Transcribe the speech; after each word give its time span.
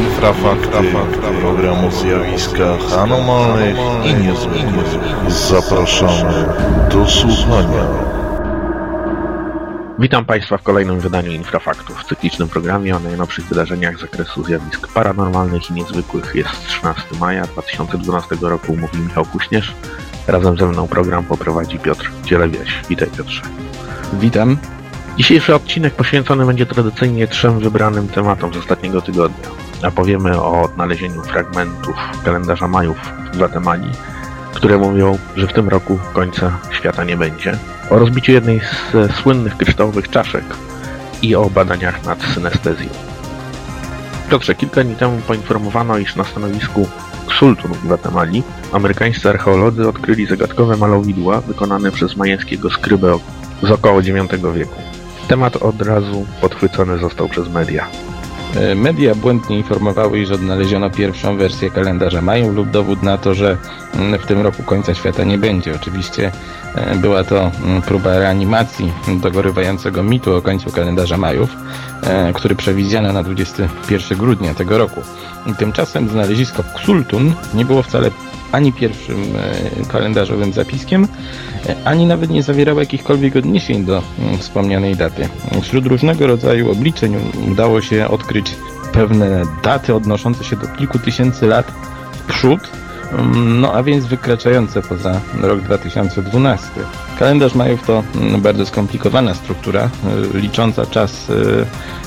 Infrafakty, 0.00 0.94
program 1.40 1.84
o 1.84 1.90
zjawiskach 1.90 2.98
anomalnych 2.98 3.76
i 4.04 4.14
niezwykłych. 4.14 4.86
Zapraszamy 5.28 6.46
do 6.90 7.06
słuchania. 7.06 7.86
Witam 9.98 10.24
Państwa 10.24 10.58
w 10.58 10.62
kolejnym 10.62 11.00
wydaniu 11.00 11.32
Infrafaktów, 11.32 12.04
cyklicznym 12.04 12.48
programie 12.48 12.96
o 12.96 13.00
najnowszych 13.00 13.44
wydarzeniach 13.44 13.98
z 13.98 14.00
zakresu 14.00 14.44
zjawisk 14.44 14.88
paranormalnych 14.88 15.70
i 15.70 15.72
niezwykłych. 15.72 16.34
Jest 16.34 16.66
13 16.66 17.02
maja 17.20 17.44
2012 17.44 18.36
roku, 18.40 18.76
mówi 18.76 18.98
Michał 18.98 19.24
Kuśnierz. 19.24 19.74
Razem 20.26 20.56
ze 20.56 20.66
mną 20.66 20.88
program 20.88 21.24
poprowadzi 21.24 21.78
Piotr 21.78 22.10
Dzielewieś. 22.24 22.80
Witaj 22.88 23.08
Piotrze. 23.16 23.42
Witam. 24.12 24.56
Dzisiejszy 25.16 25.54
odcinek 25.54 25.94
poświęcony 25.94 26.46
będzie 26.46 26.66
tradycyjnie 26.66 27.28
trzem 27.28 27.58
wybranym 27.58 28.08
tematom 28.08 28.54
z 28.54 28.56
ostatniego 28.56 29.02
tygodnia. 29.02 29.59
A 29.82 29.90
powiemy 29.90 30.40
o 30.40 30.62
odnalezieniu 30.62 31.22
fragmentów 31.22 31.96
kalendarza 32.24 32.68
Majów 32.68 32.98
w 32.98 33.36
Gwatemali, 33.36 33.90
które 34.54 34.78
mówią, 34.78 35.18
że 35.36 35.46
w 35.46 35.52
tym 35.52 35.68
roku 35.68 35.98
końca 36.12 36.58
świata 36.70 37.04
nie 37.04 37.16
będzie, 37.16 37.58
o 37.90 37.98
rozbiciu 37.98 38.32
jednej 38.32 38.60
z 38.60 39.12
słynnych 39.14 39.56
kryształowych 39.56 40.10
czaszek 40.10 40.44
i 41.22 41.34
o 41.34 41.50
badaniach 41.50 42.04
nad 42.04 42.22
synestezją. 42.22 42.88
Piotrze, 44.30 44.54
kilka 44.54 44.84
dni 44.84 44.96
temu 44.96 45.20
poinformowano, 45.26 45.98
iż 45.98 46.16
na 46.16 46.24
stanowisku 46.24 46.88
Sultun 47.38 47.72
w 47.72 47.84
Gwatemali 47.84 48.42
amerykańscy 48.72 49.28
archeolodzy 49.28 49.88
odkryli 49.88 50.26
zagadkowe 50.26 50.76
malowidła 50.76 51.40
wykonane 51.40 51.90
przez 51.90 52.16
majeńskiego 52.16 52.70
skrybę 52.70 53.18
z 53.62 53.70
około 53.70 54.00
IX 54.00 54.54
wieku. 54.54 54.80
Temat 55.28 55.56
od 55.56 55.82
razu 55.82 56.26
podchwycony 56.40 56.98
został 56.98 57.28
przez 57.28 57.48
media. 57.48 57.86
E, 58.56 58.74
media 58.74 59.14
błędnie 59.14 59.56
informowały, 59.56 60.20
iż 60.20 60.30
odnaleziono 60.30 60.90
pierwszą 60.90 61.36
wersję 61.36 61.70
kalendarza 61.70 62.22
Majów 62.22 62.54
lub 62.54 62.70
dowód 62.70 63.02
na 63.02 63.18
to, 63.18 63.34
że 63.34 63.56
mm, 63.94 64.20
w 64.20 64.26
tym 64.26 64.40
roku 64.40 64.62
końca 64.62 64.94
świata 64.94 65.24
nie 65.24 65.38
będzie. 65.38 65.74
Oczywiście 65.74 66.32
e, 66.74 66.96
była 66.96 67.24
to 67.24 67.50
mm, 67.64 67.82
próba 67.82 68.18
reanimacji 68.18 68.92
dogorywającego 69.22 70.02
mitu 70.02 70.36
o 70.36 70.42
końcu 70.42 70.70
kalendarza 70.70 71.16
Majów, 71.16 71.50
e, 72.02 72.32
który 72.32 72.54
przewidziano 72.54 73.12
na 73.12 73.22
21 73.22 74.18
grudnia 74.18 74.54
tego 74.54 74.78
roku. 74.78 75.02
Tymczasem 75.58 76.08
znalezisko 76.08 76.64
Ksultun 76.74 77.34
nie 77.54 77.64
było 77.64 77.82
wcale 77.82 78.10
ani 78.52 78.72
pierwszym 78.72 79.24
kalendarzowym 79.88 80.52
zapiskiem, 80.52 81.08
ani 81.84 82.06
nawet 82.06 82.30
nie 82.30 82.42
zawierało 82.42 82.80
jakichkolwiek 82.80 83.36
odniesień 83.36 83.84
do 83.84 84.02
mm, 84.18 84.38
wspomnianej 84.38 84.96
daty. 84.96 85.28
Wśród 85.62 85.86
różnego 85.86 86.26
rodzaju 86.26 86.70
obliczeń 86.70 87.16
udało 87.52 87.80
się 87.80 88.08
odkryć 88.08 88.54
pewne 88.92 89.42
daty 89.62 89.94
odnoszące 89.94 90.44
się 90.44 90.56
do 90.56 90.66
kilku 90.66 90.98
tysięcy 90.98 91.46
lat 91.46 91.72
w 92.12 92.22
przód, 92.32 92.60
mm, 93.12 93.60
no 93.60 93.72
a 93.72 93.82
więc 93.82 94.06
wykraczające 94.06 94.82
poza 94.82 95.20
rok 95.40 95.60
2012. 95.60 96.68
Kalendarz 97.18 97.54
Majów 97.54 97.86
to 97.86 98.02
mm, 98.14 98.40
bardzo 98.40 98.66
skomplikowana 98.66 99.34
struktura, 99.34 99.90
y, 100.34 100.38
licząca 100.38 100.86
czas 100.86 101.32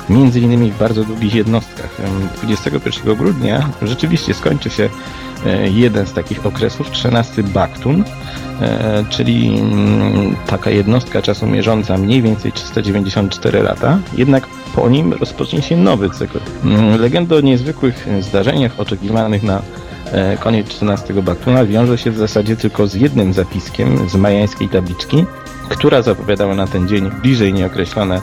między 0.10 0.40
innymi 0.40 0.72
w 0.72 0.78
bardzo 0.78 1.04
długich 1.04 1.36
jednostkach. 1.36 1.90
21 2.44 3.16
grudnia 3.16 3.70
rzeczywiście 3.82 4.34
skończy 4.34 4.70
się 4.70 4.90
jeden 5.74 6.08
z 6.08 6.14
takich 6.14 6.46
okresów, 6.46 6.92
13 6.92 7.44
Baktun, 7.44 8.04
E, 8.62 9.06
czyli 9.10 9.60
mm, 9.60 10.36
taka 10.48 10.70
jednostka 10.70 11.22
czasu 11.22 11.48
mierząca 11.48 11.98
mniej 11.98 12.22
więcej 12.22 12.52
394 12.52 13.62
lata, 13.62 14.00
jednak 14.18 14.48
po 14.76 14.90
nim 14.90 15.14
rozpocznie 15.14 15.62
się 15.62 15.78
nowy 15.78 16.10
cykl. 16.10 16.40
Mm, 16.64 17.02
legenda 17.02 17.36
o 17.36 17.42
niezwykłych 17.42 18.08
zdarzeniach 18.22 18.80
oczekiwanych 18.80 19.44
na 19.44 19.62
e, 20.12 20.38
koniec 20.38 20.68
XIII 20.84 21.24
Baktuna 21.24 21.66
wiąże 21.66 21.98
się 21.98 22.12
w 22.12 22.18
zasadzie 22.18 22.56
tylko 22.56 22.88
z 22.88 22.94
jednym 22.94 23.34
zapiskiem 23.34 24.10
z 24.10 24.16
majańskiej 24.16 24.70
tabliczki, 24.70 25.26
która 25.70 26.02
zapowiadała 26.02 26.56
na 26.56 26.68
ten 26.68 26.88
dzień 26.88 27.12
bliżej 27.22 27.54
nieokreślone 27.54 28.22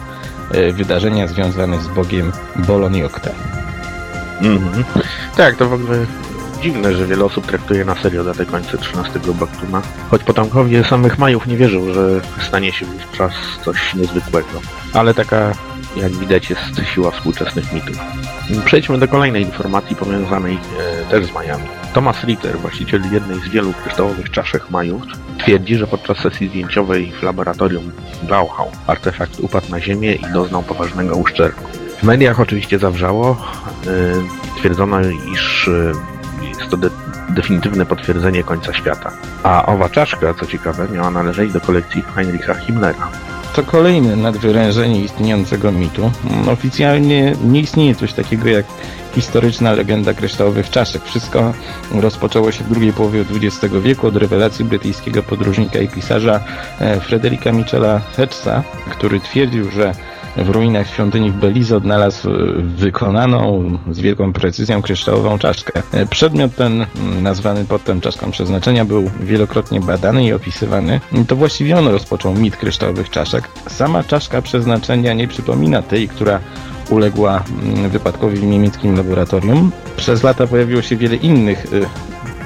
e, 0.50 0.72
wydarzenia 0.72 1.26
związane 1.26 1.82
z 1.82 1.88
bogiem 1.88 2.32
Boloniokta. 2.56 3.30
Mhm. 4.42 4.84
Tak, 5.36 5.56
to 5.56 5.68
w 5.68 5.72
ogóle 5.72 6.06
dziwne, 6.60 6.94
że 6.94 7.06
wiele 7.06 7.24
osób 7.24 7.46
traktuje 7.46 7.84
na 7.84 7.94
serio 7.94 8.24
datę 8.24 8.46
końca 8.46 8.78
13 8.78 9.20
Baktuna, 9.40 9.82
choć 10.10 10.24
potomkowie 10.24 10.84
samych 10.84 11.18
Majów 11.18 11.46
nie 11.46 11.56
wierzą, 11.56 11.92
że 11.92 12.20
stanie 12.48 12.72
się 12.72 12.86
wówczas 12.86 13.32
coś 13.64 13.94
niezwykłego. 13.94 14.60
Ale 14.94 15.14
taka, 15.14 15.52
jak 15.96 16.12
widać, 16.12 16.50
jest 16.50 16.80
siła 16.94 17.10
współczesnych 17.10 17.72
mitów. 17.72 17.98
Przejdźmy 18.64 18.98
do 18.98 19.08
kolejnej 19.08 19.42
informacji 19.42 19.96
powiązanej 19.96 20.58
e, 20.78 21.10
też 21.10 21.26
z 21.26 21.32
Majami. 21.32 21.64
Thomas 21.94 22.24
Ritter, 22.24 22.58
właściciel 22.58 23.02
jednej 23.12 23.40
z 23.40 23.48
wielu 23.48 23.72
kryształowych 23.72 24.30
czaszek 24.30 24.70
Majów, 24.70 25.02
twierdzi, 25.38 25.76
że 25.76 25.86
podczas 25.86 26.18
sesji 26.18 26.48
zdjęciowej 26.48 27.12
w 27.12 27.22
laboratorium 27.22 27.92
Blauhau 28.22 28.70
artefakt 28.86 29.40
upadł 29.40 29.70
na 29.70 29.80
ziemię 29.80 30.14
i 30.14 30.32
doznał 30.32 30.62
poważnego 30.62 31.16
uszczerbku. 31.16 31.70
W 31.98 32.02
mediach 32.02 32.40
oczywiście 32.40 32.78
zawrzało. 32.78 33.46
E, 33.86 34.58
twierdzono, 34.58 35.00
iż 35.34 35.68
e, 35.68 35.92
to 36.70 36.76
de 36.76 36.90
definitywne 37.28 37.86
potwierdzenie 37.86 38.44
końca 38.44 38.72
świata. 38.72 39.10
A 39.42 39.66
owa 39.66 39.88
czaszka, 39.88 40.34
co 40.34 40.46
ciekawe, 40.46 40.88
miała 40.88 41.10
należeć 41.10 41.52
do 41.52 41.60
kolekcji 41.60 42.02
Heinricha 42.02 42.54
Himmlera. 42.54 43.08
To 43.56 43.62
kolejne 43.62 44.16
nadwyrężenie 44.16 45.04
istniejącego 45.04 45.72
mitu. 45.72 46.10
Oficjalnie 46.52 47.32
nie 47.44 47.60
istnieje 47.60 47.94
coś 47.94 48.12
takiego 48.12 48.48
jak 48.48 48.66
historyczna 49.14 49.72
legenda 49.72 50.14
kryształowych 50.14 50.70
czaszek. 50.70 51.02
Wszystko 51.04 51.52
rozpoczęło 51.92 52.52
się 52.52 52.64
w 52.64 52.68
drugiej 52.68 52.92
połowie 52.92 53.24
XX 53.30 53.74
wieku 53.82 54.06
od 54.06 54.16
rewelacji 54.16 54.64
brytyjskiego 54.64 55.22
podróżnika 55.22 55.78
i 55.78 55.88
pisarza 55.88 56.40
e, 56.80 57.00
Frederika 57.00 57.52
Michela 57.52 58.00
Hedgesa, 58.16 58.62
który 58.90 59.20
twierdził, 59.20 59.70
że 59.70 59.94
w 60.36 60.48
ruinach 60.48 60.90
świątyni 60.90 61.30
w 61.30 61.34
Belize 61.34 61.76
odnalazł 61.76 62.30
e, 62.30 62.34
wykonaną 62.62 63.78
z 63.90 64.00
wielką 64.00 64.32
precyzją 64.32 64.82
kryształową 64.82 65.38
czaszkę. 65.38 65.82
E, 65.92 66.06
przedmiot 66.06 66.54
ten, 66.56 66.86
nazwany 67.22 67.64
potem 67.64 68.00
czaszką 68.00 68.30
przeznaczenia, 68.30 68.84
był 68.84 69.10
wielokrotnie 69.20 69.80
badany 69.80 70.24
i 70.24 70.32
opisywany. 70.32 71.00
To 71.28 71.36
właściwie 71.36 71.78
on 71.78 71.88
rozpoczął 71.88 72.34
mit 72.34 72.56
kryształowych 72.56 73.10
czaszek. 73.10 73.48
Sama 73.68 74.04
czaszka 74.04 74.42
przeznaczenia 74.42 75.14
nie 75.14 75.28
przypomina 75.28 75.82
tej, 75.82 76.08
która 76.08 76.40
uległa 76.90 77.44
wypadkowi 77.88 78.36
w 78.36 78.44
niemieckim 78.44 78.96
laboratorium. 78.96 79.72
Przez 79.96 80.22
lata 80.22 80.46
pojawiło 80.46 80.82
się 80.82 80.96
wiele 80.96 81.16
innych 81.16 81.66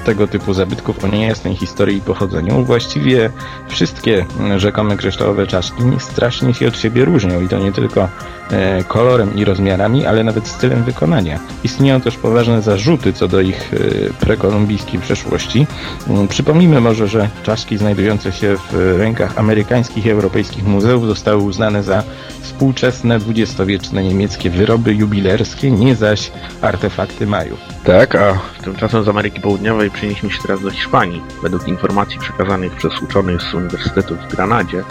tego 0.05 0.27
typu 0.27 0.55
zabytków 0.55 1.05
o 1.05 1.09
niejasnej 1.09 1.57
historii 1.57 1.99
i 1.99 2.01
pochodzeniu. 2.01 2.65
Właściwie 2.65 3.31
wszystkie 3.69 4.27
rzekome 4.57 4.97
kryształowe 4.97 5.47
czaszki 5.47 5.83
strasznie 5.99 6.55
się 6.55 6.69
od 6.69 6.79
siebie 6.79 7.05
różnią 7.05 7.41
i 7.41 7.49
to 7.49 7.59
nie 7.59 7.73
tylko 7.73 8.09
e, 8.51 8.85
kolorem 8.85 9.37
i 9.37 9.45
rozmiarami, 9.45 10.07
ale 10.07 10.25
nawet 10.25 10.49
stylem 10.49 10.85
wykonania. 10.85 11.39
Istnieją 11.65 12.01
też 12.01 12.17
poważne 12.17 12.63
zarzuty 12.63 13.13
co 13.13 13.29
do 13.29 13.41
ich 13.41 13.75
e, 13.75 13.79
prekolumbijskiej 14.21 15.01
przeszłości. 15.01 15.67
Mm, 16.09 16.29
przypomnijmy 16.29 16.81
może, 16.81 17.09
że 17.09 17.29
czaszki 17.43 17.79
znajdujące 17.79 18.33
się 18.33 18.57
w 18.71 18.97
rękach 18.99 19.39
amerykańskich 19.39 20.07
i 20.07 20.11
europejskich 20.11 20.67
muzeów 20.67 21.07
zostały 21.07 21.43
uznane 21.43 21.83
za 21.83 22.03
współczesne 22.41 23.19
dwudziestowieczne 23.19 24.03
niemieckie 24.03 24.51
wyroby 24.51 24.95
jubilerskie, 24.95 25.71
nie 25.71 25.97
zaś 25.97 26.33
artefakty 26.63 27.27
Majów. 27.27 27.74
Tak, 27.85 28.15
a 28.15 28.39
tymczasem 28.65 29.05
z 29.05 29.09
Ameryki 29.09 29.41
Południowej 29.41 29.91
przenieśmy 29.91 30.31
się 30.31 30.43
teraz 30.43 30.61
do 30.61 30.71
Hiszpanii. 30.71 31.23
Według 31.43 31.69
informacji 31.69 32.19
przekazanych 32.19 32.75
przez 32.75 33.03
uczonych 33.03 33.43
z 33.43 33.55
Uniwersytetu 33.55 34.17
w 34.17 34.35
Granadzie 34.35 34.85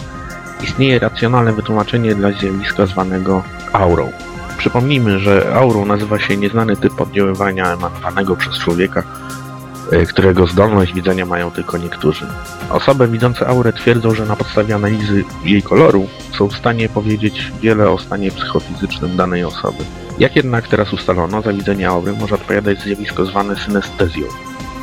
istnieje 0.62 0.98
racjonalne 0.98 1.52
wytłumaczenie 1.52 2.14
dla 2.14 2.32
zjawiska 2.32 2.86
zwanego 2.86 3.42
aurą. 3.72 4.12
Przypomnijmy, 4.58 5.18
że 5.18 5.54
aurą 5.54 5.84
nazywa 5.84 6.18
się 6.18 6.36
nieznany 6.36 6.76
typ 6.76 7.00
oddziaływania 7.00 7.72
emanowanego 7.72 8.36
przez 8.36 8.58
człowieka 8.58 9.02
E, 9.92 10.06
którego 10.06 10.46
zdolność 10.46 10.94
widzenia 10.94 11.26
mają 11.26 11.50
tylko 11.50 11.78
niektórzy. 11.78 12.26
Osoby 12.70 13.08
widzące 13.08 13.46
aurę 13.46 13.72
twierdzą, 13.72 14.14
że 14.14 14.26
na 14.26 14.36
podstawie 14.36 14.74
analizy 14.74 15.24
jej 15.44 15.62
koloru 15.62 16.08
są 16.38 16.48
w 16.48 16.56
stanie 16.56 16.88
powiedzieć 16.88 17.52
wiele 17.60 17.90
o 17.90 17.98
stanie 17.98 18.30
psychofizycznym 18.30 19.16
danej 19.16 19.44
osoby. 19.44 19.84
Jak 20.18 20.36
jednak 20.36 20.68
teraz 20.68 20.92
ustalono, 20.92 21.42
za 21.42 21.52
widzenie 21.52 21.88
aury 21.88 22.12
może 22.12 22.34
odpowiadać 22.34 22.80
zjawisko 22.80 23.26
zwane 23.26 23.56
synestezją. 23.56 24.26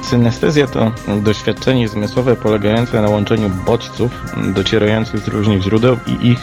Synestezja 0.04 0.68
to 0.68 0.92
doświadczenie 1.24 1.88
zmysłowe 1.88 2.36
polegające 2.36 3.01
na 3.01 3.10
łączeniu 3.10 3.50
bodźców 3.50 4.12
docierających 4.54 5.19
z 5.19 5.28
różnych 5.28 5.62
źródeł 5.62 5.98
i 6.07 6.28
ich 6.28 6.39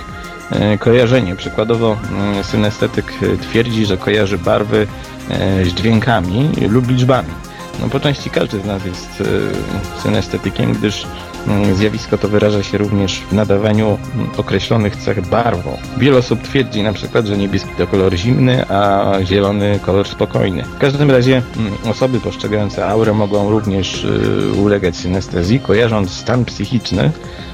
e, 0.51 0.79
kojarzenie. 0.79 1.37
Przykładowo 1.37 1.97
mm, 2.11 2.45
synestetyk 2.45 3.13
twierdzi, 3.41 3.87
że 3.87 3.97
kojarzy 3.97 4.39
barwy 4.39 4.87
e, 5.31 5.65
z 5.65 5.69
dźwiękami 5.69 6.51
lub 6.69 6.89
liczbami. 6.89 7.48
No 7.81 7.89
po 7.89 8.01
części 8.01 8.31
każdy 8.31 8.61
z 8.61 8.65
nas 8.65 8.85
jest 8.85 9.21
e, 9.21 10.03
synestetykiem, 10.03 10.73
gdyż 10.73 11.07
mm, 11.47 11.75
zjawisko 11.75 12.19
to 12.19 12.29
wyraża 12.29 12.63
się 12.63 12.79
również 12.79 13.21
w 13.21 13.33
nadawaniu 13.33 13.87
mm, 14.15 14.31
określonych 14.37 14.97
cech 14.97 15.29
barwą. 15.29 15.79
Wiele 15.97 16.19
osób 16.19 16.43
twierdzi 16.43 16.83
na 16.83 16.93
przykład, 16.93 17.27
że 17.27 17.37
niebieski 17.37 17.71
to 17.79 17.87
kolor 17.87 18.15
zimny, 18.15 18.69
a 18.69 19.13
zielony 19.25 19.79
kolor 19.87 20.09
spokojny. 20.09 20.63
W 20.63 20.79
każdym 20.79 21.11
razie 21.11 21.43
mm, 21.57 21.73
osoby 21.91 22.21
postrzegające 22.21 22.89
aurę 22.89 23.13
mogą 23.13 23.51
również 23.51 24.05
e, 24.05 24.53
ulegać 24.53 24.97
synestezji, 24.97 25.61
kojarząc 25.61 26.11
stan 26.11 26.45
psychiczny 26.45 27.11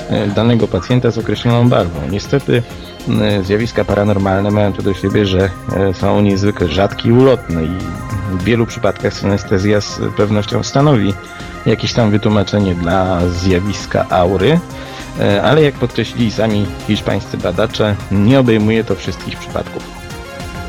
e, 0.08 0.26
danego 0.26 0.68
pacjenta 0.68 1.10
z 1.10 1.18
określoną 1.18 1.68
barwą. 1.68 2.00
Niestety 2.10 2.62
zjawiska 3.42 3.84
paranormalne 3.84 4.50
mają 4.50 4.72
to 4.72 4.82
do 4.82 4.94
siebie, 4.94 5.26
że 5.26 5.50
e, 5.76 5.94
są 5.94 6.20
niezwykle 6.20 6.68
rzadkie 6.68 7.08
i 7.08 7.12
ulotne 7.12 7.64
i 7.64 8.03
w 8.38 8.44
wielu 8.44 8.66
przypadkach 8.66 9.14
synestezja 9.14 9.80
z 9.80 10.00
pewnością 10.16 10.62
stanowi 10.62 11.14
jakieś 11.66 11.92
tam 11.92 12.10
wytłumaczenie 12.10 12.74
dla 12.74 13.28
zjawiska 13.28 14.06
aury, 14.10 14.60
e, 15.20 15.42
ale 15.42 15.62
jak 15.62 15.74
podkreślili 15.74 16.30
sami 16.30 16.66
hiszpańscy 16.86 17.38
badacze, 17.38 17.96
nie 18.10 18.40
obejmuje 18.40 18.84
to 18.84 18.94
wszystkich 18.94 19.38
przypadków. 19.38 20.04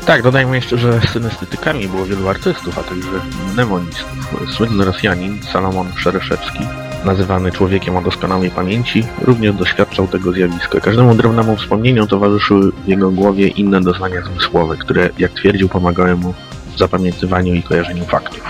Tak, 0.06 0.22
dodajmy 0.22 0.56
jeszcze, 0.56 0.78
że 0.78 1.00
synestetykami 1.12 1.88
było 1.88 2.06
wielu 2.06 2.28
artystów, 2.28 2.78
a 2.78 2.82
także 2.82 3.08
mnemonistów. 3.52 4.34
Słynny 4.56 4.84
Rosjanin 4.84 5.42
Salomon 5.52 5.92
Szereszewski, 5.96 6.60
nazywany 7.04 7.52
człowiekiem 7.52 7.96
o 7.96 8.02
doskonałej 8.02 8.50
pamięci, 8.50 9.04
również 9.22 9.54
doświadczał 9.54 10.08
tego 10.08 10.32
zjawiska. 10.32 10.80
Każdemu 10.80 11.14
drobnemu 11.14 11.56
wspomnieniu 11.56 12.06
towarzyszyły 12.06 12.72
w 12.72 12.88
jego 12.88 13.10
głowie 13.10 13.48
inne 13.48 13.80
doznania 13.80 14.22
zmysłowe, 14.22 14.76
które, 14.76 15.10
jak 15.18 15.32
twierdził, 15.32 15.68
pomagały 15.68 16.16
mu 16.16 16.34
zapamiętywaniu 16.78 17.54
i 17.54 17.62
kojarzeniu 17.62 18.04
faktów. 18.04 18.42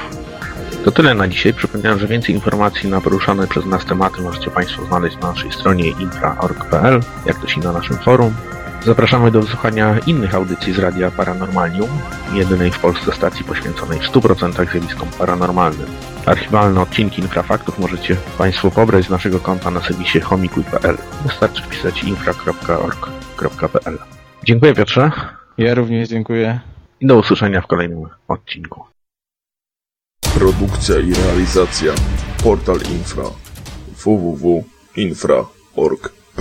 To 0.85 0.93
tyle 0.93 1.15
na 1.15 1.29
dzisiaj. 1.29 1.55
Przypominam, 1.55 1.99
że 1.99 2.07
więcej 2.07 2.35
informacji 2.35 2.91
na 2.91 3.01
poruszane 3.01 3.47
przez 3.47 3.67
nas 3.67 3.85
tematy 3.85 4.23
możecie 4.23 4.51
Państwo 4.51 4.85
znaleźć 4.85 5.19
na 5.19 5.29
naszej 5.29 5.53
stronie 5.53 5.89
infra.org.pl, 5.89 7.01
jak 7.27 7.41
też 7.41 7.57
i 7.57 7.61
na 7.61 7.73
naszym 7.73 7.97
forum. 7.97 8.35
Zapraszamy 8.85 9.31
do 9.31 9.41
wysłuchania 9.41 9.99
innych 10.07 10.35
audycji 10.35 10.73
z 10.73 10.79
Radia 10.79 11.11
Paranormalium, 11.11 11.89
jedynej 12.33 12.71
w 12.71 12.79
Polsce 12.79 13.13
stacji 13.13 13.45
poświęconej 13.45 13.99
w 13.99 14.03
100% 14.03 14.71
zjawiskom 14.71 15.09
paranormalnym. 15.19 15.87
Archiwalne 16.27 16.81
odcinki 16.81 17.23
Infrafaktów 17.23 17.79
możecie 17.79 18.17
Państwo 18.39 18.71
pobrać 18.71 19.05
z 19.05 19.11
naszego 19.11 19.41
konta 19.41 19.71
na 19.71 19.81
serwisie 19.81 20.21
homikuj.pl. 20.21 20.97
Wystarczy 21.27 21.63
wpisać 21.63 22.05
infra.org.pl. 22.05 23.99
Dziękuję 24.45 24.75
Piotrze 24.75 25.11
Ja 25.59 25.75
również 25.75 26.09
dziękuję. 26.09 26.61
I 27.01 27.07
do 27.07 27.19
usłyszenia 27.19 27.61
w 27.61 27.67
kolejnym 27.67 28.09
odcinku. 28.29 28.85
Produkcja 30.35 30.99
i 30.99 31.15
realizacja 31.15 31.93
Portal 32.45 32.77
Infra 32.77 33.25
www.infra.org 34.05 36.13